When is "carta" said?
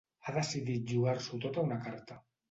1.83-2.19